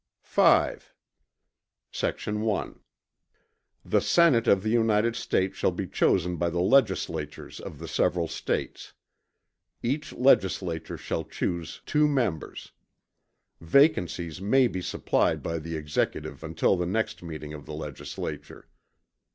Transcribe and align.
V 0.23 0.41
Sect. 1.91 2.25
1. 2.25 2.79
The 3.85 4.01
Senate 4.01 4.47
of 4.47 4.63
the 4.63 4.71
United 4.71 5.15
States 5.15 5.57
shall 5.57 5.69
be 5.71 5.85
chosen 5.85 6.37
by 6.37 6.49
the 6.49 6.59
Legislatures 6.59 7.59
of 7.59 7.77
the 7.77 7.87
several 7.87 8.27
States. 8.27 8.93
Each 9.83 10.11
Legislature 10.11 10.97
shall 10.97 11.23
chuse 11.23 11.81
two 11.85 12.07
members. 12.07 12.71
Vacancies 13.59 14.41
may 14.41 14.67
be 14.67 14.81
supplied 14.81 15.43
by 15.43 15.59
the 15.59 15.75
Executive 15.77 16.43
until 16.43 16.75
the 16.75 16.87
next 16.87 17.21
meeting 17.21 17.53
of 17.53 17.67
the 17.67 17.75
Legislature. 17.75 18.69